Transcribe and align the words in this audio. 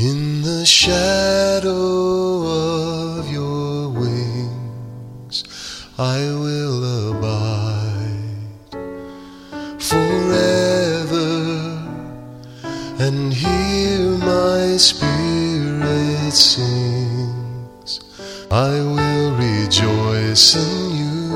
In 0.00 0.42
the 0.42 0.64
shadow 0.64 2.46
of 2.46 3.28
your 3.28 3.88
wings, 3.88 5.42
I 5.98 6.18
will 6.20 7.10
abide 7.10 8.76
forever 9.82 11.26
and 13.00 13.34
hear 13.34 14.16
my 14.18 14.76
spirit 14.76 16.32
sings. 16.32 17.98
I 18.52 18.70
will 18.70 19.34
rejoice 19.34 20.54
in 20.54 20.96
you, 20.96 21.34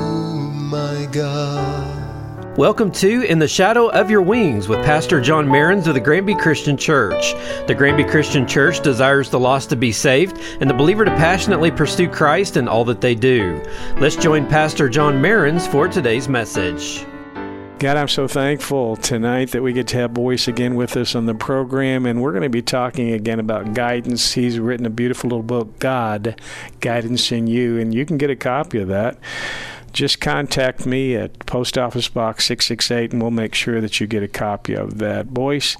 my 0.71 1.05
God. 1.11 1.72
Welcome 2.57 2.91
to 2.91 3.23
In 3.23 3.39
the 3.39 3.47
Shadow 3.47 3.89
of 3.89 4.11
Your 4.11 4.21
Wings 4.21 4.67
with 4.67 4.85
Pastor 4.85 5.19
John 5.19 5.47
Marins 5.47 5.87
of 5.87 5.95
the 5.95 5.99
Granby 5.99 6.35
Christian 6.35 6.77
Church. 6.77 7.33
The 7.65 7.73
Granby 7.75 8.03
Christian 8.03 8.47
Church 8.47 8.79
desires 8.79 9.27
the 9.31 9.39
lost 9.39 9.71
to 9.71 9.75
be 9.75 9.91
saved 9.91 10.39
and 10.61 10.69
the 10.69 10.75
believer 10.75 11.03
to 11.03 11.09
passionately 11.15 11.71
pursue 11.71 12.07
Christ 12.07 12.55
in 12.55 12.67
all 12.67 12.85
that 12.85 13.01
they 13.01 13.15
do. 13.15 13.59
Let's 13.97 14.15
join 14.15 14.45
Pastor 14.45 14.87
John 14.87 15.15
Marins 15.15 15.67
for 15.67 15.87
today's 15.87 16.29
message. 16.29 17.03
God, 17.79 17.97
I'm 17.97 18.07
so 18.07 18.27
thankful 18.27 18.97
tonight 18.97 19.49
that 19.49 19.63
we 19.63 19.73
get 19.73 19.87
to 19.87 19.97
have 19.97 20.13
Boyce 20.13 20.47
again 20.47 20.75
with 20.75 20.95
us 20.95 21.15
on 21.15 21.25
the 21.25 21.33
program, 21.33 22.05
and 22.05 22.21
we're 22.21 22.33
going 22.33 22.43
to 22.43 22.49
be 22.49 22.61
talking 22.61 23.13
again 23.13 23.39
about 23.39 23.73
guidance. 23.73 24.31
He's 24.31 24.59
written 24.59 24.85
a 24.85 24.91
beautiful 24.91 25.31
little 25.31 25.41
book, 25.41 25.79
God, 25.79 26.39
Guidance 26.81 27.31
in 27.31 27.47
You, 27.47 27.79
and 27.79 27.95
you 27.95 28.05
can 28.05 28.19
get 28.19 28.29
a 28.29 28.35
copy 28.35 28.77
of 28.77 28.89
that 28.89 29.17
just 29.93 30.19
contact 30.19 30.85
me 30.85 31.15
at 31.15 31.39
Post 31.45 31.77
Office 31.77 32.09
Box 32.09 32.45
668 32.45 33.13
and 33.13 33.21
we'll 33.21 33.31
make 33.31 33.55
sure 33.55 33.79
that 33.79 33.99
you 33.99 34.07
get 34.07 34.23
a 34.23 34.27
copy 34.27 34.73
of 34.73 34.97
that. 34.97 35.33
Boyce, 35.33 35.77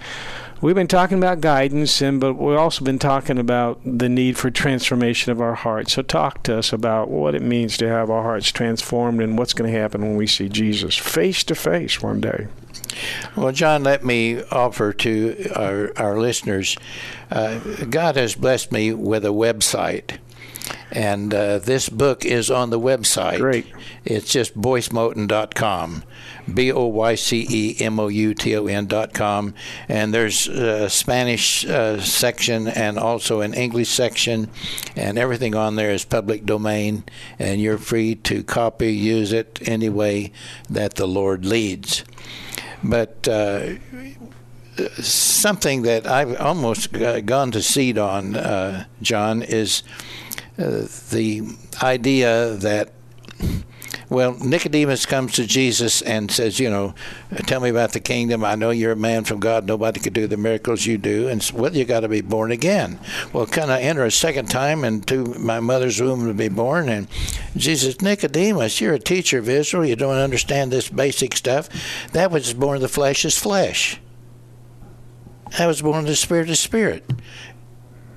we've 0.61 0.75
been 0.75 0.87
talking 0.87 1.17
about 1.17 1.41
guidance, 1.41 2.01
and 2.01 2.21
but 2.21 2.35
we've 2.35 2.57
also 2.57 2.85
been 2.85 2.99
talking 2.99 3.39
about 3.39 3.81
the 3.83 4.07
need 4.07 4.37
for 4.37 4.51
transformation 4.51 5.31
of 5.31 5.41
our 5.41 5.55
hearts. 5.55 5.93
So 5.93 6.03
talk 6.03 6.43
to 6.43 6.59
us 6.59 6.71
about 6.71 7.09
what 7.09 7.35
it 7.35 7.41
means 7.41 7.75
to 7.77 7.87
have 7.89 8.09
our 8.09 8.23
hearts 8.23 8.51
transformed 8.51 9.21
and 9.21 9.37
what's 9.37 9.53
going 9.53 9.71
to 9.71 9.77
happen 9.77 10.01
when 10.01 10.15
we 10.15 10.27
see 10.27 10.47
Jesus 10.47 10.95
face 10.95 11.43
to 11.45 11.55
face 11.55 12.01
one 12.01 12.21
day. 12.21 12.47
Well, 13.35 13.51
John, 13.51 13.83
let 13.83 14.05
me 14.05 14.43
offer 14.43 14.93
to 14.93 15.51
our, 15.55 15.91
our 15.97 16.19
listeners 16.19 16.77
uh, 17.33 17.57
God 17.89 18.15
has 18.15 18.35
blessed 18.35 18.71
me 18.71 18.93
with 18.93 19.25
a 19.25 19.29
website. 19.29 20.19
And 20.91 21.33
uh, 21.33 21.59
this 21.59 21.89
book 21.89 22.23
is 22.25 22.51
on 22.51 22.69
the 22.69 22.79
website. 22.79 23.39
Great. 23.39 23.65
It's 24.05 24.31
just 24.31 24.59
boycemouton.com. 24.59 26.03
B 26.53 26.71
O 26.71 26.85
Y 26.85 27.15
C 27.15 27.47
E 27.49 27.75
M 27.79 27.99
O 27.99 28.07
U 28.07 28.33
T 28.33 28.55
O 28.55 28.67
N.com. 28.67 29.53
And 29.87 30.13
there's 30.13 30.47
a 30.47 30.89
Spanish 30.89 31.65
uh, 31.65 31.99
section 31.99 32.67
and 32.67 32.99
also 32.99 33.41
an 33.41 33.53
English 33.53 33.89
section. 33.89 34.49
And 34.95 35.17
everything 35.17 35.55
on 35.55 35.75
there 35.75 35.91
is 35.91 36.05
public 36.05 36.45
domain. 36.45 37.03
And 37.39 37.61
you're 37.61 37.77
free 37.77 38.15
to 38.15 38.43
copy, 38.43 38.93
use 38.93 39.33
it 39.33 39.59
any 39.65 39.89
way 39.89 40.31
that 40.69 40.95
the 40.95 41.07
Lord 41.07 41.45
leads. 41.45 42.03
But 42.83 43.27
uh, 43.27 43.75
something 44.99 45.83
that 45.83 46.05
I've 46.05 46.39
almost 46.39 46.91
gone 46.91 47.51
to 47.51 47.61
seed 47.61 47.97
on, 47.97 48.35
uh, 48.35 48.85
John, 49.01 49.41
is 49.41 49.83
the 50.57 51.57
idea 51.81 52.51
that 52.57 52.91
well, 54.09 54.33
Nicodemus 54.33 55.05
comes 55.05 55.33
to 55.33 55.47
Jesus 55.47 56.01
and 56.01 56.29
says, 56.29 56.59
You 56.59 56.69
know, 56.69 56.93
tell 57.47 57.59
me 57.59 57.69
about 57.69 57.93
the 57.93 57.99
kingdom. 57.99 58.43
I 58.43 58.55
know 58.55 58.69
you're 58.69 58.91
a 58.91 58.95
man 58.95 59.23
from 59.23 59.39
God. 59.39 59.65
Nobody 59.65 59.99
could 59.99 60.13
do 60.13 60.27
the 60.27 60.37
miracles 60.37 60.85
you 60.85 60.97
do. 60.97 61.27
And 61.27 61.49
well, 61.53 61.75
you 61.75 61.85
got 61.85 62.01
to 62.01 62.07
be 62.07 62.21
born 62.21 62.51
again. 62.51 62.99
Well, 63.31 63.45
can 63.45 63.69
I 63.69 63.81
enter 63.81 64.05
a 64.05 64.11
second 64.11 64.51
time 64.51 64.83
into 64.83 65.25
my 65.39 65.59
mother's 65.59 65.99
womb 65.99 66.27
to 66.27 66.33
be 66.33 66.49
born? 66.49 66.89
And 66.89 67.07
Jesus, 67.55 68.01
Nicodemus, 68.01 68.79
you're 68.79 68.93
a 68.93 68.99
teacher 68.99 69.39
of 69.39 69.49
Israel. 69.49 69.85
You 69.85 69.95
don't 69.95 70.15
understand 70.15 70.71
this 70.71 70.89
basic 70.89 71.35
stuff. 71.35 71.69
That 72.11 72.31
was 72.31 72.53
born 72.53 72.75
of 72.75 72.81
the 72.81 72.89
flesh 72.89 73.25
is 73.25 73.37
flesh. 73.37 73.99
That 75.57 75.67
was 75.67 75.81
born 75.81 75.99
of 75.99 76.05
the 76.05 76.15
spirit 76.15 76.49
is 76.49 76.59
spirit. 76.59 77.03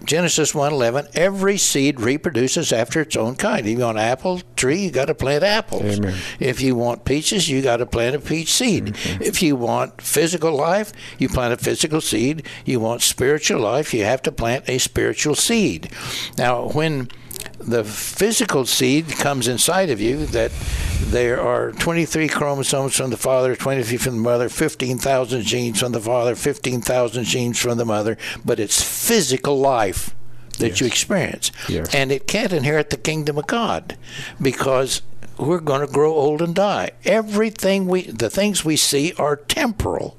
Genesis 0.06 0.52
1:11, 0.52 1.08
every 1.14 1.58
seed 1.58 2.00
reproduces 2.00 2.72
after 2.72 3.00
its 3.00 3.16
own 3.16 3.34
kind. 3.34 3.66
If 3.66 3.72
you 3.72 3.78
want 3.84 3.98
an 3.98 4.04
apple 4.04 4.40
tree, 4.54 4.84
you 4.84 4.90
got 4.90 5.06
to 5.06 5.14
plant 5.14 5.42
apples. 5.42 5.98
Amen. 5.98 6.16
If 6.38 6.60
you 6.60 6.76
want 6.76 7.04
peaches, 7.04 7.48
you 7.48 7.60
got 7.60 7.78
to 7.78 7.86
plant 7.86 8.14
a 8.14 8.20
peach 8.20 8.52
seed. 8.52 8.86
Mm-hmm. 8.86 9.22
If 9.22 9.42
you 9.42 9.56
want 9.56 10.00
physical 10.00 10.52
life, 10.52 10.92
you 11.18 11.28
plant 11.28 11.52
a 11.52 11.56
physical 11.56 12.00
seed. 12.00 12.46
You 12.64 12.80
want 12.80 13.02
spiritual 13.02 13.60
life, 13.60 13.92
you 13.92 14.04
have 14.04 14.22
to 14.22 14.32
plant 14.32 14.68
a 14.68 14.78
spiritual 14.78 15.34
seed. 15.34 15.90
Now, 16.38 16.68
when 16.68 17.08
the 17.66 17.84
physical 17.84 18.64
seed 18.64 19.08
comes 19.08 19.48
inside 19.48 19.90
of 19.90 20.00
you 20.00 20.26
that 20.26 20.52
there 21.00 21.40
are 21.40 21.72
23 21.72 22.28
chromosomes 22.28 22.96
from 22.96 23.10
the 23.10 23.16
father, 23.16 23.56
23 23.56 23.96
from 23.96 24.14
the 24.16 24.20
mother, 24.22 24.48
15,000 24.48 25.42
genes 25.42 25.80
from 25.80 25.92
the 25.92 26.00
father, 26.00 26.34
15,000 26.34 27.24
genes 27.24 27.58
from 27.58 27.76
the 27.78 27.84
mother, 27.84 28.16
but 28.44 28.60
it's 28.60 28.82
physical 28.82 29.58
life 29.58 30.14
that 30.58 30.68
Yes. 30.68 30.80
you 30.80 30.86
experience. 30.86 31.52
Yes. 31.68 31.94
And 31.94 32.10
it 32.10 32.26
can't 32.26 32.52
inherit 32.52 32.90
the 32.90 32.96
kingdom 32.96 33.36
of 33.36 33.46
God 33.46 33.96
because 34.40 35.02
we're 35.36 35.60
going 35.60 35.82
to 35.86 35.92
grow 35.92 36.14
old 36.14 36.40
and 36.40 36.54
die. 36.54 36.92
Everything 37.04 37.86
we 37.86 38.02
the 38.02 38.30
things 38.30 38.64
we 38.64 38.76
see 38.76 39.12
are 39.18 39.36
temporal 39.36 40.15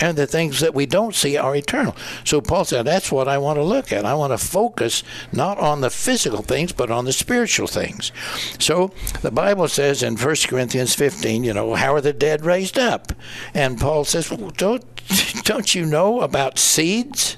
and 0.00 0.16
the 0.16 0.26
things 0.26 0.60
that 0.60 0.74
we 0.74 0.86
don't 0.86 1.14
see 1.14 1.36
are 1.36 1.54
eternal. 1.54 1.96
So 2.24 2.40
Paul 2.40 2.64
said, 2.64 2.86
that's 2.86 3.12
what 3.12 3.28
I 3.28 3.38
want 3.38 3.56
to 3.58 3.62
look 3.62 3.92
at. 3.92 4.04
I 4.04 4.14
want 4.14 4.32
to 4.32 4.38
focus 4.38 5.02
not 5.32 5.58
on 5.58 5.80
the 5.80 5.90
physical 5.90 6.42
things, 6.42 6.72
but 6.72 6.90
on 6.90 7.04
the 7.04 7.12
spiritual 7.12 7.66
things. 7.66 8.12
So 8.58 8.92
the 9.20 9.30
Bible 9.30 9.68
says 9.68 10.02
in 10.02 10.16
1 10.16 10.36
Corinthians 10.48 10.94
15, 10.94 11.44
you 11.44 11.54
know, 11.54 11.74
how 11.74 11.94
are 11.94 12.00
the 12.00 12.12
dead 12.12 12.44
raised 12.44 12.78
up? 12.78 13.12
And 13.54 13.80
Paul 13.80 14.04
says, 14.04 14.30
well, 14.30 14.50
don't, 14.50 14.84
don't 15.44 15.74
you 15.74 15.84
know 15.84 16.20
about 16.20 16.58
seeds? 16.58 17.36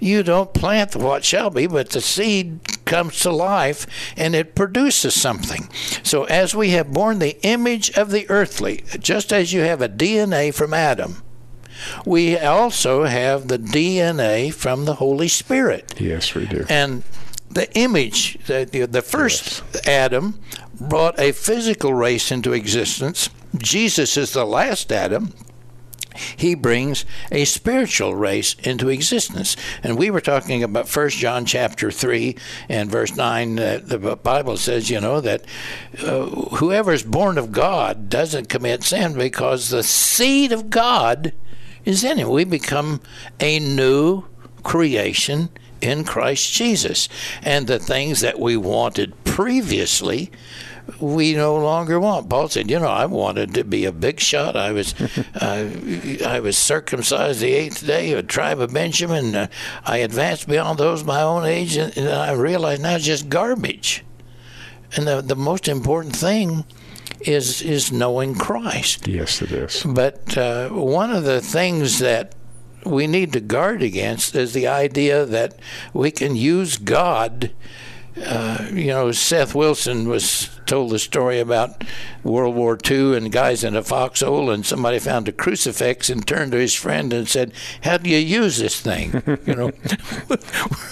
You 0.00 0.22
don't 0.22 0.54
plant 0.54 0.96
what 0.96 1.26
shall 1.26 1.50
be, 1.50 1.66
but 1.66 1.90
the 1.90 2.00
seed 2.00 2.60
comes 2.86 3.20
to 3.20 3.30
life 3.30 3.86
and 4.16 4.34
it 4.34 4.54
produces 4.54 5.14
something. 5.14 5.68
So, 6.02 6.24
as 6.24 6.54
we 6.54 6.70
have 6.70 6.92
borne 6.92 7.18
the 7.18 7.38
image 7.42 7.90
of 7.98 8.10
the 8.10 8.28
earthly, 8.30 8.82
just 8.98 9.30
as 9.30 9.52
you 9.52 9.60
have 9.60 9.82
a 9.82 9.90
DNA 9.90 10.54
from 10.54 10.72
Adam, 10.72 11.22
we 12.04 12.38
also 12.38 13.04
have 13.04 13.48
the 13.48 13.58
DNA 13.58 14.52
from 14.52 14.84
the 14.84 14.94
Holy 14.94 15.28
Spirit. 15.28 15.94
Yes, 16.00 16.34
we 16.34 16.46
do. 16.46 16.64
And 16.68 17.02
the 17.50 17.72
image, 17.76 18.38
the, 18.46 18.88
the 18.90 19.02
first 19.02 19.62
Adam 19.86 20.38
brought 20.80 21.18
a 21.18 21.32
physical 21.32 21.92
race 21.92 22.30
into 22.30 22.52
existence. 22.52 23.28
Jesus 23.56 24.16
is 24.16 24.32
the 24.32 24.44
last 24.44 24.92
Adam. 24.92 25.34
He 26.36 26.54
brings 26.54 27.04
a 27.30 27.44
spiritual 27.44 28.14
race 28.14 28.54
into 28.62 28.88
existence. 28.88 29.56
And 29.82 29.98
we 29.98 30.10
were 30.10 30.20
talking 30.20 30.62
about 30.62 30.88
First 30.88 31.18
John 31.18 31.44
chapter 31.44 31.90
3 31.90 32.36
and 32.68 32.90
verse 32.90 33.16
9. 33.16 33.58
Uh, 33.58 33.80
the 33.82 34.16
Bible 34.16 34.56
says, 34.56 34.90
you 34.90 35.00
know, 35.00 35.20
that 35.20 35.44
uh, 36.02 36.26
whoever 36.56 36.92
is 36.92 37.02
born 37.02 37.38
of 37.38 37.52
God 37.52 38.08
doesn't 38.08 38.48
commit 38.48 38.82
sin 38.82 39.14
because 39.14 39.70
the 39.70 39.82
seed 39.82 40.52
of 40.52 40.70
God 40.70 41.32
is 41.84 42.04
in 42.04 42.18
him. 42.18 42.28
We 42.30 42.44
become 42.44 43.00
a 43.38 43.58
new 43.58 44.24
creation 44.62 45.50
in 45.80 46.04
Christ 46.04 46.52
Jesus. 46.52 47.08
And 47.42 47.66
the 47.66 47.78
things 47.78 48.20
that 48.20 48.38
we 48.38 48.56
wanted 48.56 49.24
previously, 49.24 50.30
we 50.98 51.34
no 51.34 51.56
longer 51.56 51.98
want. 52.00 52.28
Paul 52.28 52.48
said, 52.48 52.70
"You 52.70 52.80
know, 52.80 52.88
I 52.88 53.06
wanted 53.06 53.54
to 53.54 53.64
be 53.64 53.84
a 53.84 53.92
big 53.92 54.20
shot. 54.20 54.56
I 54.56 54.72
was, 54.72 54.94
uh, 55.40 55.70
I 56.26 56.40
was 56.40 56.58
circumcised 56.58 57.40
the 57.40 57.52
eighth 57.52 57.86
day, 57.86 58.12
a 58.12 58.22
tribe 58.22 58.60
of 58.60 58.72
Benjamin. 58.72 59.34
Uh, 59.34 59.46
I 59.84 59.98
advanced 59.98 60.48
beyond 60.48 60.78
those 60.78 61.04
my 61.04 61.22
own 61.22 61.44
age, 61.44 61.76
and, 61.76 61.96
and 61.96 62.08
I 62.08 62.32
realized 62.32 62.82
now 62.82 62.96
it's 62.96 63.04
just 63.04 63.28
garbage. 63.28 64.04
And 64.96 65.06
the 65.06 65.20
the 65.20 65.36
most 65.36 65.68
important 65.68 66.16
thing 66.16 66.64
is 67.22 67.62
is 67.62 67.92
knowing 67.92 68.34
Christ. 68.34 69.06
Yes, 69.06 69.42
it 69.42 69.52
is. 69.52 69.82
But 69.84 70.36
uh, 70.36 70.68
one 70.70 71.10
of 71.10 71.24
the 71.24 71.40
things 71.40 71.98
that 71.98 72.34
we 72.84 73.06
need 73.06 73.32
to 73.34 73.40
guard 73.40 73.82
against 73.82 74.34
is 74.34 74.52
the 74.52 74.66
idea 74.66 75.26
that 75.26 75.54
we 75.92 76.10
can 76.10 76.36
use 76.36 76.78
God. 76.78 77.50
Uh, 78.20 78.66
you 78.72 78.88
know, 78.88 79.12
Seth 79.12 79.54
Wilson 79.54 80.08
was 80.08 80.50
told 80.66 80.90
the 80.90 80.98
story 80.98 81.38
about 81.38 81.84
World 82.22 82.54
War 82.54 82.76
II 82.88 83.16
and 83.16 83.30
guys 83.30 83.64
in 83.64 83.76
a 83.76 83.82
foxhole, 83.82 84.50
and 84.50 84.66
somebody 84.66 84.98
found 84.98 85.28
a 85.28 85.32
crucifix 85.32 86.10
and 86.10 86.26
turned 86.26 86.52
to 86.52 86.58
his 86.58 86.74
friend 86.74 87.12
and 87.12 87.28
said, 87.28 87.52
"How 87.82 87.98
do 87.98 88.10
you 88.10 88.18
use 88.18 88.58
this 88.58 88.80
thing?" 88.80 89.22
you 89.46 89.54
know, 89.54 89.70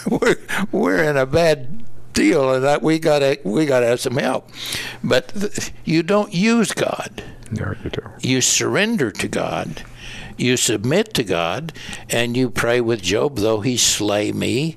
we're 0.10 0.36
we're 0.70 1.02
in 1.02 1.16
a 1.16 1.26
bad 1.26 1.77
deal, 2.18 2.52
and 2.54 2.64
that 2.64 2.82
we 2.82 2.98
gotta 2.98 3.38
we 3.44 3.64
gotta 3.66 3.86
have 3.86 4.00
some 4.00 4.16
help. 4.16 4.50
But 5.02 5.28
th- 5.28 5.70
you 5.84 6.02
don't 6.02 6.34
use 6.34 6.72
God 6.72 7.22
No, 7.50 7.74
you 7.84 7.90
do. 7.90 8.02
you 8.20 8.40
surrender 8.40 9.10
to 9.12 9.28
God. 9.28 9.82
you 10.36 10.56
submit 10.56 11.14
to 11.14 11.24
God 11.24 11.72
and 12.10 12.36
you 12.36 12.50
pray 12.50 12.80
with 12.80 13.02
Job, 13.02 13.36
though 13.38 13.60
he 13.60 13.76
slay 13.76 14.30
me, 14.32 14.76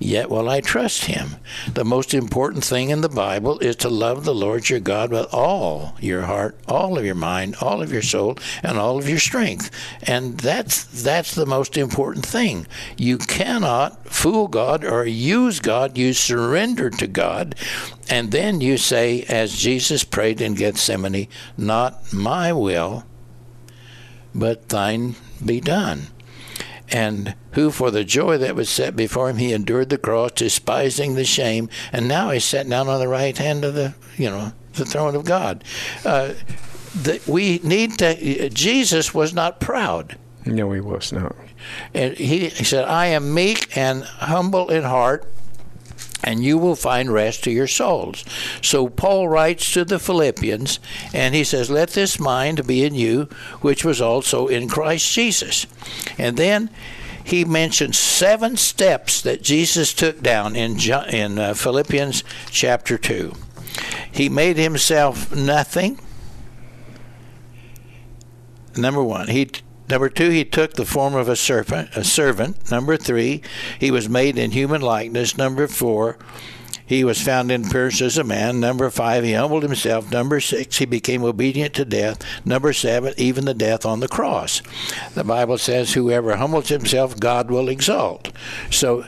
yet 0.00 0.28
will 0.28 0.48
I 0.48 0.60
trust 0.60 1.04
him. 1.04 1.36
The 1.72 1.84
most 1.84 2.12
important 2.12 2.64
thing 2.64 2.90
in 2.90 3.02
the 3.02 3.08
Bible 3.08 3.58
is 3.60 3.76
to 3.76 3.88
love 3.88 4.24
the 4.24 4.34
Lord 4.34 4.68
your 4.68 4.80
God 4.80 5.12
with 5.12 5.32
all 5.32 5.94
your 6.00 6.22
heart, 6.22 6.58
all 6.66 6.98
of 6.98 7.04
your 7.04 7.14
mind, 7.14 7.54
all 7.60 7.80
of 7.80 7.92
your 7.92 8.02
soul, 8.02 8.36
and 8.62 8.78
all 8.78 8.98
of 8.98 9.08
your 9.08 9.18
strength. 9.18 9.70
And 10.02 10.38
that's 10.38 10.84
that's 11.02 11.34
the 11.34 11.46
most 11.46 11.76
important 11.76 12.26
thing. 12.26 12.66
You 12.96 13.18
cannot 13.18 14.08
fool 14.08 14.48
God 14.48 14.84
or 14.84 15.04
use 15.04 15.60
God. 15.60 15.96
You 15.96 16.12
surrender 16.12 16.90
to 16.90 17.06
God. 17.06 17.54
And 18.08 18.32
then 18.32 18.60
you 18.60 18.76
say, 18.78 19.22
as 19.28 19.56
Jesus 19.56 20.02
prayed 20.02 20.40
in 20.40 20.54
Gethsemane, 20.54 21.28
not 21.56 22.12
my 22.12 22.52
will, 22.52 23.04
but 24.34 24.68
thine 24.70 25.14
be 25.44 25.60
done 25.60 26.08
and 26.90 27.34
who 27.52 27.70
for 27.70 27.90
the 27.90 28.04
joy 28.04 28.38
that 28.38 28.54
was 28.54 28.68
set 28.68 28.94
before 28.96 29.28
him 29.28 29.36
he 29.36 29.52
endured 29.52 29.88
the 29.90 29.98
cross 29.98 30.32
despising 30.32 31.14
the 31.14 31.24
shame 31.24 31.68
and 31.92 32.06
now 32.08 32.30
he's 32.30 32.44
sat 32.44 32.68
down 32.68 32.88
on 32.88 33.00
the 33.00 33.08
right 33.08 33.38
hand 33.38 33.64
of 33.64 33.74
the 33.74 33.94
you 34.16 34.28
know 34.30 34.52
the 34.74 34.84
throne 34.84 35.14
of 35.14 35.24
god 35.24 35.62
uh, 36.04 36.32
the, 37.02 37.20
we 37.26 37.60
need 37.62 37.98
to 37.98 38.48
jesus 38.50 39.12
was 39.14 39.32
not 39.34 39.60
proud 39.60 40.16
No, 40.46 40.72
he 40.72 40.80
was 40.80 41.12
not. 41.12 41.34
and 41.94 42.16
he, 42.16 42.48
he 42.48 42.64
said 42.64 42.84
i 42.84 43.06
am 43.06 43.34
meek 43.34 43.76
and 43.76 44.04
humble 44.04 44.70
in 44.70 44.84
heart 44.84 45.26
and 46.22 46.42
you 46.44 46.58
will 46.58 46.76
find 46.76 47.10
rest 47.10 47.44
to 47.44 47.50
your 47.50 47.66
souls. 47.66 48.24
So 48.60 48.88
Paul 48.88 49.28
writes 49.28 49.72
to 49.72 49.84
the 49.84 49.98
Philippians, 49.98 50.78
and 51.14 51.34
he 51.34 51.44
says, 51.44 51.70
Let 51.70 51.90
this 51.90 52.18
mind 52.20 52.66
be 52.66 52.84
in 52.84 52.94
you, 52.94 53.28
which 53.62 53.84
was 53.84 54.00
also 54.00 54.46
in 54.46 54.68
Christ 54.68 55.10
Jesus. 55.12 55.66
And 56.18 56.36
then 56.36 56.68
he 57.24 57.44
mentions 57.44 57.98
seven 57.98 58.56
steps 58.56 59.20
that 59.22 59.42
Jesus 59.42 59.92
took 59.92 60.22
down 60.22 60.56
in, 60.56 60.78
in 61.12 61.38
uh, 61.38 61.54
Philippians 61.54 62.24
chapter 62.50 62.98
2. 62.98 63.32
He 64.10 64.28
made 64.28 64.56
himself 64.56 65.34
nothing. 65.34 65.98
Number 68.76 69.02
one, 69.02 69.28
he 69.28 69.50
Number 69.90 70.08
two, 70.08 70.30
he 70.30 70.44
took 70.44 70.74
the 70.74 70.84
form 70.84 71.16
of 71.16 71.28
a 71.28 71.34
servant. 71.34 71.96
A 71.96 72.04
servant. 72.04 72.70
Number 72.70 72.96
three, 72.96 73.42
he 73.80 73.90
was 73.90 74.08
made 74.08 74.38
in 74.38 74.52
human 74.52 74.80
likeness. 74.80 75.36
Number 75.36 75.66
four, 75.66 76.16
he 76.90 77.04
was 77.04 77.22
found 77.22 77.52
in 77.52 77.64
appearance 77.64 78.02
as 78.02 78.18
a 78.18 78.24
man. 78.24 78.58
Number 78.58 78.90
five, 78.90 79.22
he 79.22 79.34
humbled 79.34 79.62
himself. 79.62 80.10
Number 80.10 80.40
six, 80.40 80.78
he 80.78 80.86
became 80.86 81.22
obedient 81.22 81.72
to 81.74 81.84
death. 81.84 82.18
Number 82.44 82.72
seven, 82.72 83.14
even 83.16 83.44
the 83.44 83.54
death 83.54 83.86
on 83.86 84.00
the 84.00 84.08
cross. 84.08 84.60
The 85.14 85.22
Bible 85.22 85.56
says, 85.56 85.92
"Whoever 85.92 86.34
humbles 86.34 86.68
himself, 86.68 87.20
God 87.20 87.48
will 87.48 87.68
exalt." 87.68 88.32
So 88.72 89.04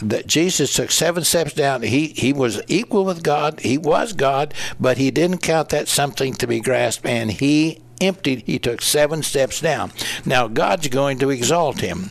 that 0.00 0.26
Jesus 0.26 0.72
took 0.72 0.90
seven 0.90 1.24
steps 1.24 1.52
down. 1.52 1.82
He 1.82 2.14
he 2.16 2.32
was 2.32 2.62
equal 2.68 3.04
with 3.04 3.22
God. 3.22 3.60
He 3.60 3.76
was 3.76 4.14
God, 4.14 4.54
but 4.80 4.96
he 4.96 5.10
didn't 5.10 5.42
count 5.42 5.68
that 5.68 5.88
something 5.88 6.32
to 6.36 6.46
be 6.46 6.60
grasped, 6.60 7.04
and 7.04 7.30
he 7.30 7.82
emptied, 8.00 8.44
he 8.46 8.58
took 8.58 8.82
seven 8.82 9.22
steps 9.22 9.60
down. 9.60 9.92
Now, 10.24 10.48
God's 10.48 10.88
going 10.88 11.18
to 11.18 11.30
exalt 11.30 11.80
him. 11.80 12.10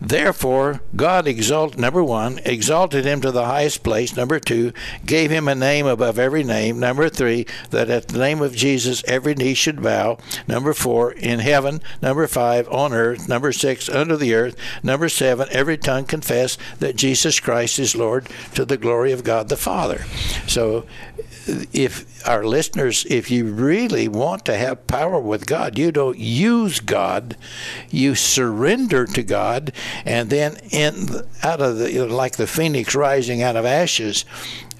Therefore, 0.00 0.80
God 0.96 1.26
exalted, 1.26 1.78
number 1.78 2.02
one, 2.02 2.40
exalted 2.44 3.04
him 3.04 3.20
to 3.20 3.30
the 3.30 3.44
highest 3.44 3.82
place. 3.82 4.16
Number 4.16 4.38
two, 4.38 4.72
gave 5.04 5.30
him 5.30 5.48
a 5.48 5.54
name 5.54 5.86
above 5.86 6.18
every 6.18 6.42
name. 6.42 6.78
Number 6.78 7.08
three, 7.08 7.46
that 7.70 7.90
at 7.90 8.08
the 8.08 8.18
name 8.18 8.42
of 8.42 8.54
Jesus 8.54 9.04
every 9.06 9.34
knee 9.34 9.54
should 9.54 9.82
bow. 9.82 10.18
Number 10.48 10.72
four, 10.72 11.12
in 11.12 11.40
heaven. 11.40 11.80
Number 12.02 12.26
five, 12.26 12.68
on 12.68 12.92
earth. 12.92 13.28
Number 13.28 13.52
six, 13.52 13.88
under 13.88 14.16
the 14.16 14.34
earth. 14.34 14.56
Number 14.82 15.08
seven, 15.08 15.48
every 15.50 15.76
tongue 15.76 16.04
confess 16.04 16.56
that 16.78 16.96
Jesus 16.96 17.40
Christ 17.40 17.78
is 17.78 17.94
Lord 17.94 18.28
to 18.54 18.64
the 18.64 18.76
glory 18.76 19.12
of 19.12 19.24
God 19.24 19.48
the 19.48 19.56
Father. 19.56 20.04
So, 20.46 20.86
if 21.72 22.26
our 22.28 22.44
listeners, 22.44 23.06
if 23.08 23.30
you 23.30 23.46
really 23.46 24.08
want 24.08 24.44
to 24.44 24.56
have 24.56 24.86
power 24.86 25.18
with 25.18 25.46
God, 25.46 25.78
you 25.78 25.90
don't 25.90 26.18
use 26.18 26.80
God, 26.80 27.36
you 27.90 28.14
surrender 28.14 29.06
to 29.06 29.22
God, 29.22 29.49
and 30.04 30.30
then 30.30 30.56
in 30.70 31.08
out 31.42 31.60
of 31.60 31.78
the 31.78 32.06
like 32.06 32.36
the 32.36 32.46
phoenix 32.46 32.94
rising 32.94 33.42
out 33.42 33.56
of 33.56 33.64
ashes, 33.64 34.24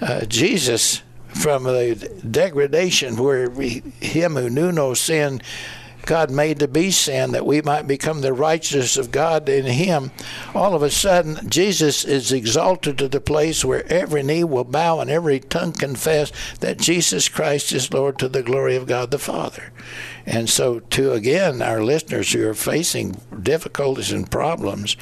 uh, 0.00 0.24
Jesus 0.26 1.02
from 1.28 1.64
the 1.64 1.94
degradation 2.28 3.16
where 3.16 3.48
we, 3.48 3.82
him 4.00 4.34
who 4.34 4.50
knew 4.50 4.72
no 4.72 4.94
sin 4.94 5.40
God 6.06 6.30
made 6.30 6.58
to 6.58 6.68
be 6.68 6.90
sin 6.90 7.32
that 7.32 7.46
we 7.46 7.62
might 7.62 7.86
become 7.86 8.20
the 8.20 8.32
righteousness 8.32 8.96
of 8.96 9.10
God 9.10 9.48
in 9.48 9.66
Him. 9.66 10.10
All 10.54 10.74
of 10.74 10.82
a 10.82 10.90
sudden, 10.90 11.48
Jesus 11.48 12.04
is 12.04 12.32
exalted 12.32 12.98
to 12.98 13.08
the 13.08 13.20
place 13.20 13.64
where 13.64 13.90
every 13.92 14.22
knee 14.22 14.44
will 14.44 14.64
bow 14.64 15.00
and 15.00 15.10
every 15.10 15.40
tongue 15.40 15.72
confess 15.72 16.32
that 16.60 16.78
Jesus 16.78 17.28
Christ 17.28 17.72
is 17.72 17.92
Lord 17.92 18.18
to 18.18 18.28
the 18.28 18.42
glory 18.42 18.76
of 18.76 18.86
God 18.86 19.10
the 19.10 19.18
Father. 19.18 19.72
And 20.26 20.48
so, 20.48 20.80
to 20.80 21.12
again, 21.12 21.62
our 21.62 21.82
listeners 21.82 22.32
who 22.32 22.48
are 22.48 22.54
facing 22.54 23.20
difficulties 23.42 24.12
and 24.12 24.30
problems, 24.30 24.96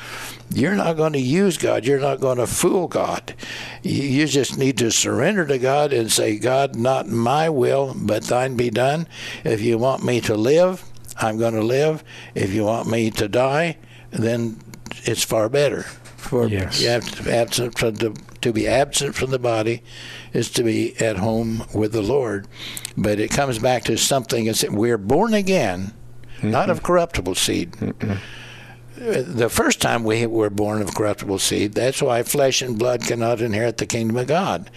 you're 0.50 0.74
not 0.74 0.96
going 0.96 1.12
to 1.12 1.20
use 1.20 1.58
God. 1.58 1.84
You're 1.84 2.00
not 2.00 2.20
going 2.20 2.38
to 2.38 2.46
fool 2.46 2.88
God. 2.88 3.34
You, 3.82 4.26
just 4.26 4.58
need 4.58 4.78
to 4.78 4.90
surrender 4.90 5.46
to 5.46 5.58
God 5.58 5.92
and 5.92 6.10
say, 6.10 6.38
God, 6.38 6.76
not 6.76 7.08
my 7.08 7.48
will, 7.50 7.94
but 7.96 8.24
thine 8.24 8.56
be 8.56 8.70
done. 8.70 9.06
If 9.44 9.60
you 9.60 9.78
want 9.78 10.04
me 10.04 10.20
to 10.22 10.34
live, 10.34 10.84
I'm 11.20 11.38
going 11.38 11.54
to 11.54 11.62
live. 11.62 12.02
If 12.34 12.52
you 12.52 12.64
want 12.64 12.88
me 12.88 13.10
to 13.12 13.28
die, 13.28 13.76
then 14.10 14.60
it's 15.04 15.22
far 15.22 15.48
better. 15.48 15.82
For 16.16 16.46
Yes. 16.48 16.80
you 16.82 16.88
have 16.88 17.10
to 17.16 17.22
be 17.22 17.30
absent 17.30 17.78
from 17.78 17.94
the, 17.94 18.16
to 18.40 18.52
be 18.52 18.66
absent 18.66 19.14
from 19.14 19.30
the 19.30 19.38
body 19.38 19.82
is 20.32 20.50
to 20.52 20.62
be 20.62 20.98
at 21.00 21.16
home 21.16 21.64
with 21.74 21.92
the 21.92 22.02
Lord. 22.02 22.46
But 22.96 23.20
it 23.20 23.30
comes 23.30 23.58
back 23.58 23.84
to 23.84 23.96
something. 23.96 24.46
It's 24.46 24.68
we're 24.68 24.98
born 24.98 25.32
again, 25.34 25.92
not 26.42 26.70
of 26.70 26.82
corruptible 26.82 27.34
seed. 27.36 27.74
The 28.98 29.48
first 29.48 29.80
time 29.80 30.02
we 30.02 30.26
were 30.26 30.50
born 30.50 30.82
of 30.82 30.92
corruptible 30.92 31.38
seed, 31.38 31.74
that's 31.74 32.02
why 32.02 32.24
flesh 32.24 32.62
and 32.62 32.76
blood 32.76 33.02
cannot 33.02 33.40
inherit 33.40 33.76
the 33.76 33.86
kingdom 33.86 34.16
of 34.16 34.26
God. 34.26 34.70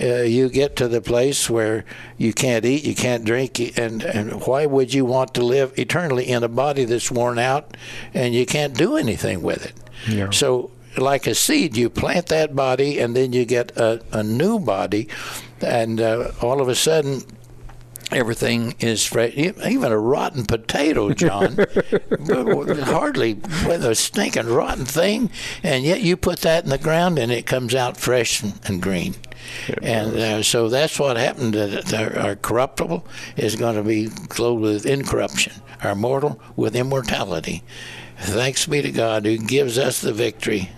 Uh, 0.00 0.22
you 0.22 0.48
get 0.48 0.76
to 0.76 0.86
the 0.86 1.00
place 1.00 1.50
where 1.50 1.84
you 2.16 2.32
can't 2.32 2.64
eat, 2.64 2.84
you 2.84 2.94
can't 2.94 3.24
drink, 3.24 3.58
and, 3.76 4.02
and 4.04 4.46
why 4.46 4.66
would 4.66 4.94
you 4.94 5.04
want 5.04 5.34
to 5.34 5.44
live 5.44 5.76
eternally 5.76 6.28
in 6.28 6.44
a 6.44 6.48
body 6.48 6.84
that's 6.84 7.10
worn 7.10 7.38
out 7.38 7.76
and 8.12 8.32
you 8.32 8.46
can't 8.46 8.76
do 8.76 8.96
anything 8.96 9.42
with 9.42 9.66
it? 9.66 9.74
Yeah. 10.08 10.30
So, 10.30 10.70
like 10.96 11.26
a 11.26 11.34
seed, 11.34 11.76
you 11.76 11.90
plant 11.90 12.26
that 12.26 12.54
body, 12.54 13.00
and 13.00 13.16
then 13.16 13.32
you 13.32 13.44
get 13.44 13.76
a, 13.76 14.00
a 14.12 14.22
new 14.22 14.60
body, 14.60 15.08
and 15.60 16.00
uh, 16.00 16.30
all 16.40 16.60
of 16.60 16.68
a 16.68 16.76
sudden, 16.76 17.22
everything 18.12 18.74
is 18.80 19.04
fresh. 19.04 19.34
Even 19.34 19.92
a 19.92 19.98
rotten 19.98 20.44
potato, 20.44 21.12
John, 21.12 21.56
hardly 22.28 23.34
with 23.66 23.84
a 23.84 23.94
stinking 23.94 24.46
rotten 24.46 24.84
thing, 24.84 25.30
and 25.62 25.84
yet 25.84 26.00
you 26.00 26.16
put 26.16 26.40
that 26.40 26.64
in 26.64 26.70
the 26.70 26.78
ground, 26.78 27.18
and 27.18 27.30
it 27.32 27.46
comes 27.46 27.74
out 27.74 27.96
fresh 27.96 28.42
and, 28.42 28.82
green. 28.82 29.14
And 29.82 30.16
uh, 30.16 30.42
so 30.42 30.68
that's 30.68 30.98
what 30.98 31.16
happened. 31.16 31.54
To 31.54 31.96
our, 31.96 32.26
our 32.26 32.36
corruptible 32.36 33.06
is 33.36 33.56
going 33.56 33.76
to 33.76 33.82
be 33.82 34.08
clothed 34.28 34.62
with 34.62 34.86
incorruption, 34.86 35.54
our 35.82 35.94
mortal 35.94 36.40
with 36.56 36.76
immortality. 36.76 37.62
Thanks 38.18 38.66
be 38.66 38.80
to 38.80 38.92
God 38.92 39.26
who 39.26 39.38
gives 39.38 39.78
us 39.78 40.00
the 40.00 40.12
victory 40.12 40.70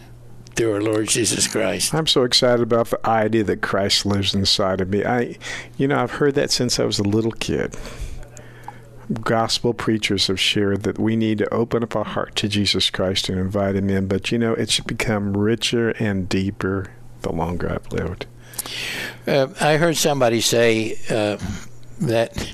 through 0.57 0.73
our 0.73 0.81
Lord 0.81 1.09
Jesus 1.09 1.47
Christ. 1.47 1.95
I'm 1.95 2.07
so 2.07 2.25
excited 2.25 2.63
about 2.63 2.89
the 2.89 3.07
idea 3.07 3.45
that 3.45 3.61
Christ 3.61 4.07
lives 4.07 4.35
inside 4.35 4.81
of 4.81 4.89
me. 4.89 5.05
I, 5.05 5.37
you 5.77 5.87
know, 5.87 5.99
I've 5.99 6.13
heard 6.13 6.35
that 6.35 6.51
since 6.51 6.81
I 6.81 6.85
was 6.85 6.99
a 6.99 7.05
little 7.05 7.33
kid. 7.33 7.77
Gospel 9.21 9.73
preachers 9.73 10.27
have 10.27 10.41
shared 10.41 10.83
that 10.83 10.99
we 10.99 11.15
need 11.15 11.39
to 11.39 11.55
open 11.55 11.85
up 11.85 11.95
our 11.95 12.05
heart 12.05 12.35
to 12.37 12.49
Jesus 12.49 12.91
Christ 12.91 13.29
and 13.29 13.39
invite 13.39 13.77
Him 13.77 13.89
in, 13.89 14.09
but 14.09 14.33
you 14.33 14.39
know, 14.39 14.55
it's 14.55 14.81
become 14.81 15.37
richer 15.37 15.91
and 15.91 16.29
deeper 16.29 16.91
the 17.21 17.31
longer 17.31 17.71
I've 17.71 17.93
lived. 17.93 18.27
Uh, 19.27 19.49
I 19.61 19.77
heard 19.77 19.97
somebody 19.97 20.41
say 20.41 20.99
uh, 21.09 21.37
that, 22.01 22.53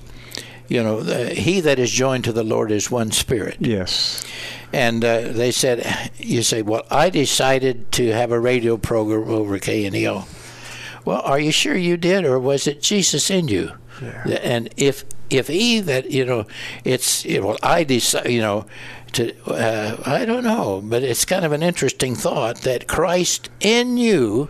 you 0.72 0.82
know, 0.82 1.02
he 1.02 1.60
that 1.60 1.78
is 1.78 1.90
joined 1.90 2.24
to 2.24 2.32
the 2.32 2.42
Lord 2.42 2.72
is 2.72 2.90
one 2.90 3.10
spirit. 3.10 3.58
Yes. 3.60 4.24
And 4.72 5.04
uh, 5.04 5.28
they 5.32 5.50
said, 5.50 6.10
you 6.16 6.42
say, 6.42 6.62
well, 6.62 6.86
I 6.90 7.10
decided 7.10 7.92
to 7.92 8.12
have 8.12 8.32
a 8.32 8.40
radio 8.40 8.78
program 8.78 9.28
over 9.28 9.58
KNEO. 9.58 10.26
Well, 11.04 11.20
are 11.20 11.38
you 11.38 11.52
sure 11.52 11.76
you 11.76 11.98
did, 11.98 12.24
or 12.24 12.38
was 12.38 12.66
it 12.66 12.80
Jesus 12.80 13.30
in 13.30 13.48
you? 13.48 13.72
Yeah. 14.00 14.38
And 14.42 14.72
if 14.76 15.04
if 15.28 15.48
he 15.48 15.80
that 15.80 16.10
you 16.10 16.24
know, 16.24 16.46
it's 16.84 17.24
you 17.24 17.40
know, 17.40 17.48
well, 17.48 17.58
I 17.62 17.84
decide, 17.84 18.30
you 18.30 18.40
know, 18.40 18.66
to 19.12 19.34
uh, 19.50 20.02
I 20.06 20.24
don't 20.24 20.44
know, 20.44 20.80
but 20.82 21.02
it's 21.02 21.24
kind 21.24 21.44
of 21.44 21.52
an 21.52 21.62
interesting 21.62 22.14
thought 22.14 22.62
that 22.62 22.86
Christ 22.86 23.50
in 23.60 23.98
you 23.98 24.48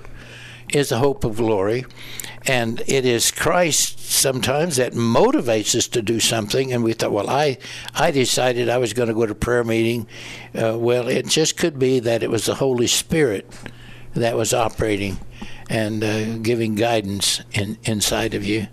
is 0.75 0.88
the 0.88 0.99
hope 0.99 1.25
of 1.25 1.37
glory. 1.37 1.85
And 2.47 2.83
it 2.88 3.07
is 3.07 3.31
Christ 3.31 4.00
sometimes 4.00 4.76
that 4.76 4.95
motivates 4.95 5.75
us 5.76 5.87
to 5.88 6.02
do 6.02 6.19
something. 6.19 6.73
And 6.73 6.83
we 6.83 6.93
thought, 6.93 7.12
well, 7.12 7.31
I, 7.31 7.59
I 7.95 8.11
decided 8.11 8.69
I 8.69 8.79
was 8.79 8.93
going 8.93 9.09
to 9.09 9.14
go 9.14 9.26
to 9.26 9.35
prayer 9.35 9.64
meeting. 9.64 10.09
Uh, 10.55 10.76
well, 10.79 11.09
it 11.09 11.26
just 11.26 11.57
could 11.57 11.79
be 11.79 12.00
that 12.00 12.23
it 12.23 12.31
was 12.31 12.47
the 12.47 12.57
Holy 12.57 12.88
Spirit 12.88 13.49
that 14.14 14.37
was 14.37 14.52
operating 14.52 15.19
and 15.71 16.02
uh, 16.02 16.38
giving 16.38 16.75
guidance 16.75 17.41
in, 17.52 17.79
inside 17.85 18.35
of 18.35 18.45
you. 18.45 18.67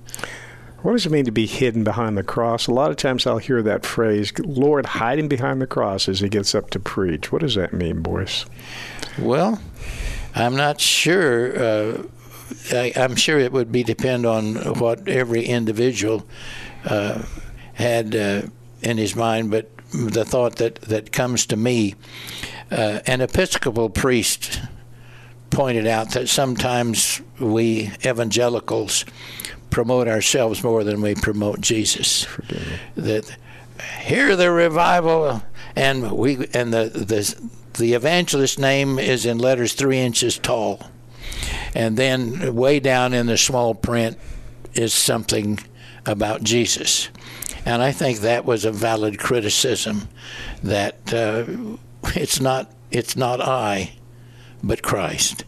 What 0.82 0.94
does 0.94 1.06
it 1.06 1.12
mean 1.12 1.26
to 1.26 1.32
be 1.32 1.46
hidden 1.46 1.84
behind 1.84 2.18
the 2.18 2.24
cross? 2.24 2.68
A 2.68 2.74
lot 2.74 2.90
of 2.90 2.96
times 2.96 3.28
I'll 3.28 3.38
hear 3.38 3.62
that 3.62 3.86
phrase, 3.86 4.32
Lord, 4.40 4.86
hide 4.86 5.20
him 5.20 5.28
behind 5.28 5.62
the 5.62 5.68
cross 5.68 6.08
as 6.08 6.22
he 6.22 6.30
gets 6.30 6.56
up 6.56 6.70
to 6.70 6.80
preach. 6.80 7.32
What 7.32 7.42
does 7.42 7.56
that 7.56 7.74
mean, 7.74 8.02
Boyce? 8.02 8.46
Well, 9.18 9.62
I'm 10.36 10.56
not 10.56 10.80
sure. 10.80 11.60
Uh, 11.60 12.04
I, 12.72 12.92
am 12.96 13.16
sure 13.16 13.40
it 13.40 13.52
would 13.52 13.72
be 13.72 13.84
depend 13.84 14.26
on 14.26 14.56
what 14.80 15.08
every 15.08 15.46
individual 15.46 16.28
uh, 16.86 17.24
had 17.74 18.16
uh, 18.16 18.42
in 18.82 18.98
his 18.98 19.16
mind, 19.16 19.52
but 19.52 19.70
the 19.92 20.26
thought 20.26 20.58
that, 20.58 20.76
that 20.82 21.12
comes 21.12 21.46
to 21.48 21.56
me, 21.56 21.96
uh, 22.72 23.00
an 23.08 23.22
Episcopal 23.22 23.90
priest 23.90 24.62
pointed 25.50 25.88
out 25.88 26.12
that 26.12 26.30
sometimes 26.30 27.22
we 27.40 27.92
evangelicals 28.06 29.06
promote 29.70 30.08
ourselves 30.08 30.64
more 30.64 30.84
than 30.84 31.02
we 31.02 31.16
promote 31.16 31.62
Jesus. 31.62 32.28
That 32.96 33.36
hear 34.02 34.36
the 34.36 34.52
revival, 34.52 35.42
and 35.76 36.12
we 36.12 36.48
and 36.54 36.74
the 36.74 36.90
the 36.90 37.50
the 37.80 37.94
evangelist 37.94 38.60
name 38.60 39.00
is 39.00 39.26
in 39.26 39.40
letters 39.40 39.74
three 39.74 39.98
inches 39.98 40.38
tall, 40.38 40.92
and 41.74 41.98
then 41.98 42.54
way 42.54 42.80
down 42.80 43.14
in 43.14 43.26
the 43.26 43.38
small 43.38 43.74
print 43.74 44.18
is 44.74 44.94
something 44.94 45.58
about 46.06 46.44
Jesus, 46.44 47.10
and 47.66 47.82
I 47.82 47.92
think 47.92 48.20
that 48.20 48.46
was 48.46 48.66
a 48.66 48.72
valid 48.72 49.18
criticism 49.18 50.08
that 50.62 51.14
uh, 51.14 51.46
it's 52.16 52.40
not 52.40 52.72
it's 52.92 53.16
not 53.16 53.42
I, 53.42 53.94
but 54.62 54.84
Christ, 54.84 55.46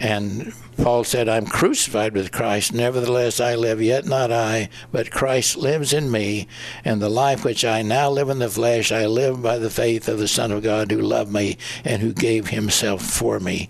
and 0.00 0.54
Paul 0.78 1.04
said, 1.04 1.28
I'm 1.28 1.44
crucified 1.44 2.14
with 2.14 2.32
Christ. 2.32 2.72
Nevertheless, 2.72 3.38
I 3.38 3.54
live, 3.54 3.82
yet 3.82 4.06
not 4.06 4.32
I, 4.32 4.70
but 4.90 5.10
Christ 5.10 5.58
lives 5.58 5.92
in 5.92 6.10
me. 6.10 6.48
And 6.86 7.02
the 7.02 7.10
life 7.10 7.44
which 7.44 7.66
I 7.66 7.82
now 7.82 8.08
live 8.08 8.30
in 8.30 8.38
the 8.38 8.48
flesh, 8.48 8.90
I 8.90 9.04
live 9.04 9.42
by 9.42 9.58
the 9.58 9.68
faith 9.68 10.08
of 10.08 10.18
the 10.18 10.26
Son 10.26 10.52
of 10.52 10.62
God 10.62 10.90
who 10.90 11.02
loved 11.02 11.30
me 11.30 11.58
and 11.84 12.00
who 12.00 12.14
gave 12.14 12.48
himself 12.48 13.02
for 13.02 13.38
me. 13.38 13.68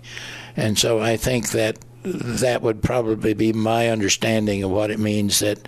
And 0.55 0.79
so 0.79 1.01
I 1.01 1.17
think 1.17 1.49
that 1.49 1.79
that 2.03 2.61
would 2.61 2.81
probably 2.81 3.33
be 3.33 3.51
my 3.51 3.89
understanding 3.89 4.63
of 4.63 4.71
what 4.71 4.89
it 4.89 4.99
means 4.99 5.39
that, 5.39 5.67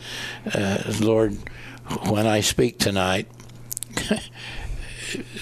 uh, 0.53 0.81
Lord, 1.01 1.37
when 2.07 2.25
I 2.25 2.39
speak 2.39 2.79
tonight, 2.79 3.27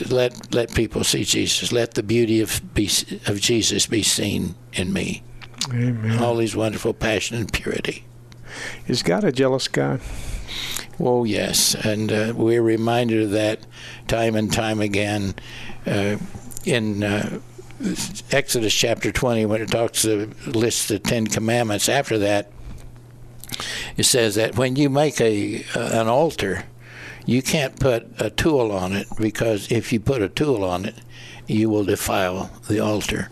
let 0.10 0.54
let 0.54 0.74
people 0.74 1.04
see 1.04 1.24
Jesus. 1.24 1.72
Let 1.72 1.94
the 1.94 2.04
beauty 2.04 2.42
of 2.42 2.62
be, 2.74 2.90
of 3.28 3.40
Jesus 3.40 3.86
be 3.88 4.04
seen 4.04 4.56
in 4.74 4.94
me. 4.94 5.24
Amen. 5.70 6.22
All 6.22 6.38
his 6.38 6.56
wonderful 6.56 6.94
passion 6.94 7.38
and 7.38 7.52
purity. 7.52 8.06
Is 8.88 9.04
God 9.04 9.24
a 9.24 9.32
jealous 9.32 9.68
God? 9.68 10.02
Oh, 11.00 11.24
yes. 11.24 11.76
And 11.76 12.12
uh, 12.12 12.34
we're 12.36 12.62
reminded 12.62 13.24
of 13.24 13.32
that 13.32 13.66
time 14.08 14.36
and 14.36 14.52
time 14.52 14.82
again 14.82 15.36
uh, 15.86 16.18
in 16.66 17.04
uh, 17.04 17.40
Exodus 18.32 18.74
chapter 18.74 19.12
20 19.12 19.46
when 19.46 19.62
it 19.62 19.72
talks, 19.72 20.06
uh, 20.06 20.28
lists 20.46 20.88
the 20.88 21.00
Ten 21.00 21.28
Commandments. 21.28 21.90
After 21.90 22.18
that, 22.20 22.52
it 23.98 24.04
says 24.04 24.36
that 24.36 24.58
when 24.58 24.76
you 24.76 24.90
make 24.90 25.20
a 25.20 25.64
an 25.76 26.08
altar, 26.08 26.66
you 27.32 27.42
can't 27.42 27.80
put 27.80 28.08
a 28.20 28.30
tool 28.30 28.72
on 28.72 28.94
it 28.94 29.08
because 29.18 29.72
if 29.72 29.94
you 29.94 30.00
put 30.00 30.22
a 30.22 30.30
tool 30.30 30.64
on 30.64 30.86
it, 30.86 30.96
you 31.48 31.70
will 31.70 31.86
defile 31.86 32.52
the 32.68 32.80
altar. 32.80 33.30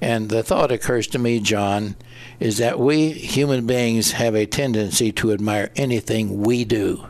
And 0.00 0.28
the 0.28 0.42
thought 0.42 0.72
occurs 0.72 1.06
to 1.08 1.18
me, 1.18 1.40
John, 1.40 1.96
is 2.38 2.58
that 2.58 2.78
we 2.78 3.10
human 3.10 3.66
beings 3.66 4.12
have 4.12 4.34
a 4.34 4.46
tendency 4.46 5.12
to 5.12 5.32
admire 5.32 5.70
anything 5.76 6.42
we 6.42 6.64
do. 6.64 7.06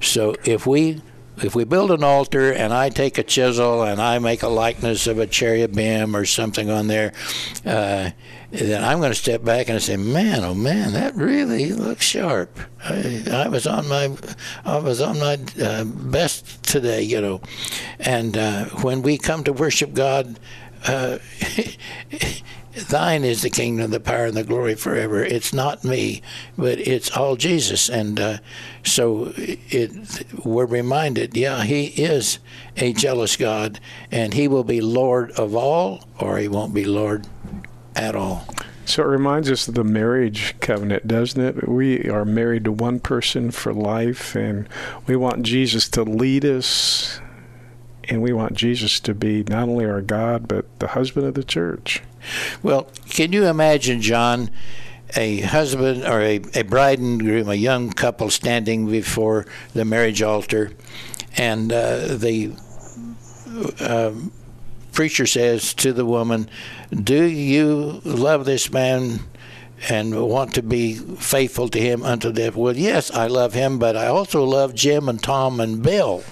So 0.00 0.34
if 0.44 0.66
we 0.66 1.02
if 1.38 1.54
we 1.54 1.64
build 1.64 1.90
an 1.90 2.02
altar 2.02 2.52
and 2.52 2.72
I 2.72 2.88
take 2.88 3.18
a 3.18 3.22
chisel 3.22 3.82
and 3.82 4.00
I 4.00 4.18
make 4.18 4.42
a 4.42 4.48
likeness 4.48 5.06
of 5.06 5.18
a 5.18 5.26
cherubim 5.26 6.16
or 6.16 6.24
something 6.24 6.70
on 6.70 6.86
there, 6.86 7.12
uh, 7.64 8.10
then 8.50 8.84
I'm 8.84 8.98
going 8.98 9.10
to 9.10 9.18
step 9.18 9.44
back 9.44 9.68
and 9.68 9.82
say, 9.82 9.96
"Man, 9.96 10.44
oh 10.44 10.54
man, 10.54 10.92
that 10.92 11.14
really 11.14 11.72
looks 11.72 12.04
sharp." 12.04 12.58
I, 12.84 13.24
I 13.30 13.48
was 13.48 13.66
on 13.66 13.88
my, 13.88 14.16
I 14.64 14.78
was 14.78 15.00
on 15.00 15.18
my 15.18 15.38
uh, 15.62 15.84
best 15.84 16.62
today, 16.62 17.02
you 17.02 17.20
know. 17.20 17.40
And 17.98 18.36
uh, 18.36 18.66
when 18.82 19.02
we 19.02 19.18
come 19.18 19.44
to 19.44 19.52
worship 19.52 19.92
God, 19.94 20.38
uh, 20.86 21.18
thine 22.76 23.24
is 23.24 23.42
the 23.42 23.50
kingdom, 23.50 23.90
the 23.90 24.00
power, 24.00 24.26
and 24.26 24.36
the 24.36 24.44
glory 24.44 24.74
forever. 24.74 25.24
It's 25.24 25.52
not 25.52 25.84
me, 25.84 26.22
but 26.56 26.78
it's 26.78 27.10
all 27.16 27.36
Jesus. 27.36 27.88
And 27.88 28.20
uh, 28.20 28.38
so 28.84 29.32
it, 29.36 30.24
we're 30.44 30.66
reminded, 30.66 31.36
yeah, 31.36 31.64
he 31.64 31.86
is 31.86 32.38
a 32.76 32.92
jealous 32.92 33.36
God, 33.36 33.80
and 34.10 34.34
he 34.34 34.48
will 34.48 34.64
be 34.64 34.80
Lord 34.80 35.30
of 35.32 35.54
all, 35.54 36.04
or 36.20 36.38
he 36.38 36.48
won't 36.48 36.74
be 36.74 36.84
Lord 36.84 37.26
at 37.94 38.14
all. 38.14 38.46
So 38.84 39.02
it 39.02 39.06
reminds 39.06 39.50
us 39.50 39.66
of 39.66 39.74
the 39.74 39.82
marriage 39.82 40.54
covenant, 40.60 41.08
doesn't 41.08 41.42
it? 41.42 41.68
We 41.68 42.08
are 42.08 42.24
married 42.24 42.64
to 42.64 42.72
one 42.72 43.00
person 43.00 43.50
for 43.50 43.72
life, 43.72 44.36
and 44.36 44.68
we 45.06 45.16
want 45.16 45.42
Jesus 45.42 45.88
to 45.90 46.04
lead 46.04 46.44
us 46.44 47.20
and 48.08 48.22
we 48.22 48.32
want 48.32 48.54
Jesus 48.54 49.00
to 49.00 49.14
be 49.14 49.42
not 49.48 49.68
only 49.68 49.84
our 49.84 50.00
God, 50.00 50.46
but 50.48 50.78
the 50.78 50.88
husband 50.88 51.26
of 51.26 51.34
the 51.34 51.44
church. 51.44 52.02
Well, 52.62 52.88
can 53.08 53.32
you 53.32 53.46
imagine, 53.46 54.00
John, 54.00 54.50
a 55.16 55.40
husband 55.40 56.04
or 56.04 56.20
a, 56.20 56.40
a 56.54 56.62
bride 56.62 56.98
and 56.98 57.20
groom, 57.20 57.48
a 57.48 57.54
young 57.54 57.90
couple 57.90 58.30
standing 58.30 58.90
before 58.90 59.46
the 59.72 59.84
marriage 59.84 60.22
altar, 60.22 60.72
and 61.36 61.72
uh, 61.72 62.16
the 62.16 62.52
uh, 63.80 64.12
preacher 64.92 65.26
says 65.26 65.74
to 65.74 65.92
the 65.92 66.04
woman, 66.04 66.48
Do 66.90 67.22
you 67.24 68.00
love 68.04 68.44
this 68.44 68.72
man? 68.72 69.20
and 69.90 70.28
want 70.28 70.54
to 70.54 70.62
be 70.62 70.94
faithful 70.94 71.68
to 71.68 71.78
him 71.78 72.02
unto 72.02 72.32
death. 72.32 72.56
Well, 72.56 72.76
yes, 72.76 73.10
I 73.10 73.26
love 73.26 73.52
him, 73.52 73.78
but 73.78 73.94
I 73.94 74.06
also 74.06 74.42
love 74.42 74.74
Jim 74.74 75.06
and 75.06 75.22
Tom 75.22 75.60
and 75.60 75.82
Bill. 75.82 76.24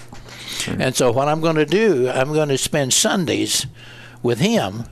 And 0.67 0.95
so 0.95 1.11
what 1.11 1.27
I'm 1.27 1.41
going 1.41 1.55
to 1.55 1.65
do, 1.65 2.09
I'm 2.09 2.33
going 2.33 2.49
to 2.49 2.57
spend 2.57 2.93
Sundays 2.93 3.67
with 4.23 4.39
him, 4.39 4.85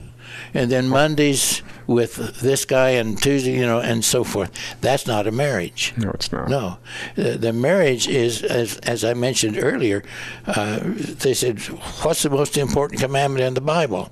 and 0.54 0.70
then 0.70 0.88
Mondays 0.88 1.62
with 1.86 2.40
this 2.40 2.64
guy, 2.64 2.90
and 2.90 3.20
Tuesday, 3.20 3.52
you 3.52 3.66
know, 3.66 3.80
and 3.80 4.04
so 4.04 4.24
forth. 4.24 4.50
That's 4.80 5.06
not 5.06 5.26
a 5.26 5.32
marriage. 5.32 5.92
No, 5.96 6.10
it's 6.10 6.32
not. 6.32 6.48
No, 6.48 6.78
the, 7.14 7.36
the 7.36 7.52
marriage 7.52 8.08
is, 8.08 8.42
as 8.42 8.78
as 8.78 9.04
I 9.04 9.14
mentioned 9.14 9.58
earlier. 9.58 10.02
Uh, 10.46 10.80
they 10.82 11.34
said, 11.34 11.60
"What's 12.02 12.22
the 12.22 12.30
most 12.30 12.56
important 12.56 13.00
commandment 13.00 13.44
in 13.44 13.54
the 13.54 13.60
Bible?" 13.60 14.10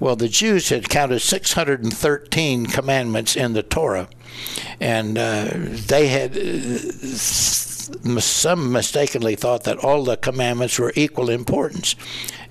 Well, 0.00 0.16
the 0.16 0.28
Jews 0.28 0.70
had 0.70 0.88
counted 0.88 1.20
613 1.20 2.66
commandments 2.66 3.36
in 3.36 3.52
the 3.52 3.62
Torah, 3.62 4.08
and 4.80 5.18
uh, 5.18 5.50
they 5.86 6.08
had. 6.08 6.36
Uh, 6.36 7.68
some 8.20 8.72
mistakenly 8.72 9.34
thought 9.36 9.64
that 9.64 9.78
all 9.78 10.04
the 10.04 10.16
commandments 10.16 10.78
were 10.78 10.92
equal 10.94 11.30
importance. 11.30 11.94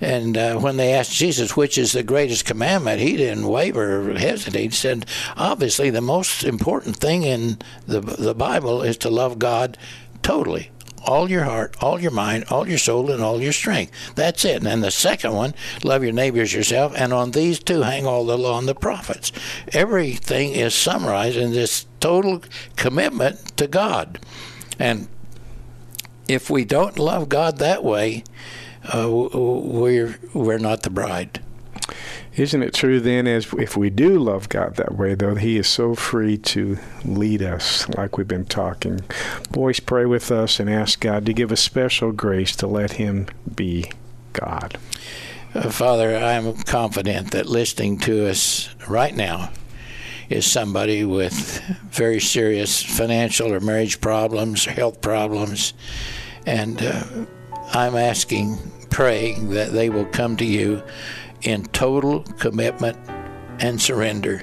And 0.00 0.36
uh, 0.36 0.58
when 0.58 0.76
they 0.76 0.92
asked 0.92 1.12
Jesus 1.12 1.56
which 1.56 1.78
is 1.78 1.92
the 1.92 2.02
greatest 2.02 2.44
commandment, 2.44 3.00
he 3.00 3.16
didn't 3.16 3.46
waver 3.46 4.10
or 4.10 4.14
hesitate. 4.14 4.62
He 4.62 4.70
said, 4.70 5.06
obviously, 5.36 5.90
the 5.90 6.00
most 6.00 6.44
important 6.44 6.96
thing 6.96 7.22
in 7.22 7.58
the, 7.86 8.00
the 8.00 8.34
Bible 8.34 8.82
is 8.82 8.96
to 8.98 9.10
love 9.10 9.38
God 9.38 9.78
totally, 10.22 10.70
all 11.04 11.30
your 11.30 11.44
heart, 11.44 11.76
all 11.80 12.00
your 12.00 12.10
mind, 12.10 12.44
all 12.50 12.68
your 12.68 12.78
soul, 12.78 13.10
and 13.10 13.22
all 13.22 13.40
your 13.40 13.52
strength. 13.52 13.92
That's 14.14 14.44
it. 14.44 14.64
And 14.64 14.82
the 14.82 14.90
second 14.90 15.34
one, 15.34 15.54
love 15.84 16.02
your 16.02 16.12
neighbors 16.12 16.52
yourself. 16.52 16.94
And 16.96 17.12
on 17.12 17.30
these 17.30 17.58
two 17.58 17.82
hang 17.82 18.06
all 18.06 18.24
the 18.24 18.38
law 18.38 18.58
and 18.58 18.68
the 18.68 18.74
prophets. 18.74 19.32
Everything 19.72 20.52
is 20.52 20.74
summarized 20.74 21.36
in 21.36 21.52
this 21.52 21.86
total 22.00 22.42
commitment 22.76 23.56
to 23.56 23.66
God. 23.66 24.18
And 24.78 25.08
if 26.28 26.50
we 26.50 26.64
don't 26.64 26.98
love 26.98 27.28
God 27.28 27.58
that 27.58 27.84
way, 27.84 28.24
uh, 28.92 29.08
we're 29.10 30.18
we're 30.34 30.58
not 30.58 30.82
the 30.82 30.90
bride. 30.90 31.40
Isn't 32.34 32.62
it 32.62 32.72
true 32.72 32.98
then, 32.98 33.26
as 33.26 33.52
if 33.58 33.76
we 33.76 33.90
do 33.90 34.18
love 34.18 34.48
God 34.48 34.76
that 34.76 34.94
way, 34.94 35.14
though, 35.14 35.34
He 35.34 35.58
is 35.58 35.66
so 35.66 35.94
free 35.94 36.38
to 36.38 36.78
lead 37.04 37.42
us, 37.42 37.86
like 37.90 38.16
we've 38.16 38.26
been 38.26 38.46
talking. 38.46 39.00
Boyce, 39.50 39.80
pray 39.80 40.06
with 40.06 40.30
us 40.30 40.58
and 40.58 40.70
ask 40.70 40.98
God 41.00 41.26
to 41.26 41.34
give 41.34 41.52
us 41.52 41.60
special 41.60 42.10
grace 42.10 42.56
to 42.56 42.66
let 42.66 42.92
Him 42.92 43.26
be 43.54 43.90
God. 44.32 44.78
Uh, 45.54 45.68
Father, 45.68 46.16
I'm 46.16 46.54
confident 46.62 47.32
that 47.32 47.46
listening 47.46 47.98
to 48.00 48.26
us 48.26 48.74
right 48.88 49.14
now 49.14 49.50
is 50.32 50.50
somebody 50.50 51.04
with 51.04 51.60
very 51.90 52.20
serious 52.20 52.82
financial 52.82 53.52
or 53.52 53.60
marriage 53.60 54.00
problems 54.00 54.66
or 54.66 54.70
health 54.70 55.00
problems. 55.00 55.74
And 56.46 56.82
uh, 56.82 57.04
I'm 57.72 57.94
asking, 57.94 58.58
praying 58.90 59.50
that 59.50 59.72
they 59.72 59.90
will 59.90 60.06
come 60.06 60.36
to 60.38 60.44
you 60.44 60.82
in 61.42 61.64
total 61.66 62.22
commitment 62.38 62.96
and 63.60 63.80
surrender, 63.80 64.42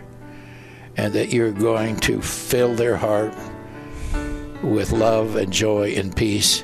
and 0.96 1.14
that 1.14 1.34
you're 1.34 1.52
going 1.52 1.98
to 2.02 2.22
fill 2.22 2.76
their 2.76 2.96
heart 2.96 3.34
with 4.64 4.92
love 4.92 5.36
and 5.36 5.52
joy 5.52 5.92
and 5.92 6.16
peace 6.16 6.64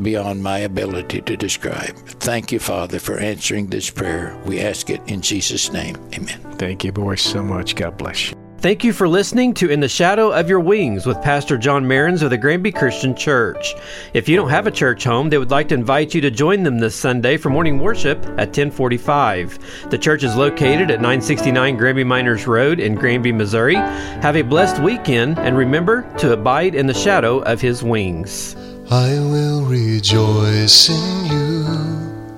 beyond 0.00 0.42
my 0.42 0.58
ability 0.58 1.20
to 1.20 1.36
describe. 1.36 1.94
Thank 2.20 2.50
you, 2.50 2.58
Father, 2.58 2.98
for 2.98 3.18
answering 3.18 3.66
this 3.66 3.90
prayer. 3.90 4.40
We 4.46 4.60
ask 4.60 4.90
it 4.90 5.00
in 5.06 5.20
Jesus' 5.20 5.72
name. 5.72 5.96
Amen. 6.14 6.40
Thank 6.58 6.84
you, 6.84 6.92
Boyce, 6.92 7.22
so 7.22 7.42
much. 7.42 7.74
God 7.74 7.98
bless 7.98 8.30
you. 8.30 8.41
Thank 8.62 8.84
you 8.84 8.92
for 8.92 9.08
listening 9.08 9.54
to 9.54 9.70
In 9.70 9.80
the 9.80 9.88
Shadow 9.88 10.30
of 10.30 10.48
Your 10.48 10.60
Wings 10.60 11.04
with 11.04 11.20
Pastor 11.20 11.58
John 11.58 11.84
Marins 11.84 12.22
of 12.22 12.30
the 12.30 12.38
Granby 12.38 12.70
Christian 12.70 13.12
Church. 13.12 13.74
If 14.14 14.28
you 14.28 14.36
don't 14.36 14.50
have 14.50 14.68
a 14.68 14.70
church 14.70 15.02
home, 15.02 15.30
they 15.30 15.38
would 15.38 15.50
like 15.50 15.66
to 15.70 15.74
invite 15.74 16.14
you 16.14 16.20
to 16.20 16.30
join 16.30 16.62
them 16.62 16.78
this 16.78 16.94
Sunday 16.94 17.38
for 17.38 17.50
morning 17.50 17.80
worship 17.80 18.24
at 18.38 18.54
1045. 18.54 19.90
The 19.90 19.98
church 19.98 20.22
is 20.22 20.36
located 20.36 20.92
at 20.92 21.00
969 21.00 21.76
Granby 21.76 22.04
Miners 22.04 22.46
Road 22.46 22.78
in 22.78 22.94
Granby, 22.94 23.32
Missouri. 23.32 23.74
Have 23.74 24.36
a 24.36 24.42
blessed 24.42 24.80
weekend 24.80 25.40
and 25.40 25.58
remember 25.58 26.08
to 26.18 26.32
abide 26.32 26.76
in 26.76 26.86
the 26.86 26.94
shadow 26.94 27.40
of 27.40 27.60
his 27.60 27.82
wings. 27.82 28.54
I 28.92 29.18
will 29.18 29.64
rejoice 29.64 30.88
in 30.88 31.26
you, 31.26 31.64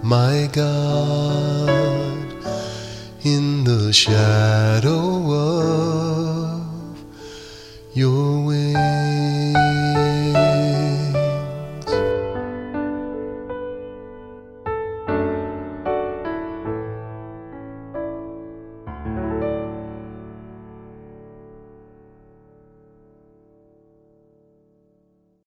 my 0.03 0.49
God, 0.55 1.69
in 3.23 3.54
the 3.85 3.93
shadow 3.93 5.31
of 5.31 7.05
your 7.93 8.47
wings. 8.47 9.04